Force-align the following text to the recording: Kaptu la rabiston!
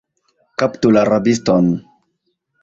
Kaptu 0.63 0.93
la 0.95 1.03
rabiston! 1.11 1.69